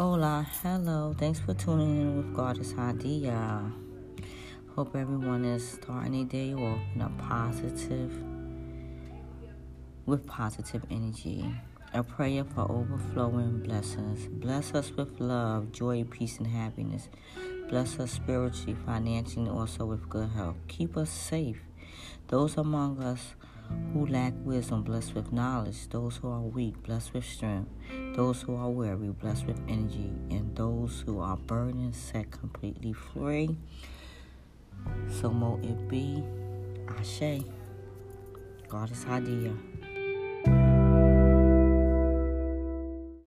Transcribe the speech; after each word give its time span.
Hola, 0.00 0.46
hello. 0.62 1.12
Thanks 1.18 1.40
for 1.40 1.54
tuning 1.54 2.00
in 2.00 2.16
with 2.18 2.32
Goddess 2.32 2.72
Hadiyah. 2.72 3.72
Hope 4.76 4.94
everyone 4.94 5.44
is 5.44 5.72
starting 5.72 6.14
a 6.14 6.24
day 6.24 6.54
off 6.54 6.78
in 6.94 7.00
a 7.00 7.10
positive, 7.18 8.12
with 10.06 10.24
positive 10.24 10.84
energy. 10.88 11.52
A 11.94 12.04
prayer 12.04 12.44
for 12.44 12.70
overflowing 12.70 13.58
blessings. 13.58 14.28
Bless 14.28 14.72
us 14.72 14.92
with 14.92 15.18
love, 15.18 15.72
joy, 15.72 16.04
peace, 16.04 16.38
and 16.38 16.46
happiness. 16.46 17.08
Bless 17.68 17.98
us 17.98 18.12
spiritually, 18.12 18.76
financially, 18.86 19.48
and 19.48 19.58
also 19.58 19.84
with 19.84 20.08
good 20.08 20.28
health. 20.28 20.58
Keep 20.68 20.96
us 20.96 21.10
safe. 21.10 21.60
Those 22.28 22.56
among 22.56 23.02
us 23.02 23.34
who 23.92 24.06
lack 24.06 24.34
wisdom, 24.44 24.82
blessed 24.82 25.14
with 25.14 25.32
knowledge. 25.32 25.88
Those 25.88 26.16
who 26.16 26.28
are 26.28 26.40
weak, 26.40 26.82
blessed 26.82 27.14
with 27.14 27.24
strength. 27.24 27.70
Those 28.14 28.42
who 28.42 28.56
are 28.56 28.70
weary, 28.70 29.08
blessed 29.08 29.46
with 29.46 29.60
energy. 29.68 30.12
And 30.30 30.54
those 30.54 31.02
who 31.06 31.20
are 31.20 31.36
burdened, 31.36 31.94
set 31.94 32.30
completely 32.30 32.92
free. 32.92 33.58
So 35.20 35.30
mo 35.30 35.58
it 35.62 35.88
be. 35.88 36.22
Ashe. 36.98 37.44
Goddess 38.68 39.04
Hadiyah. 39.04 39.77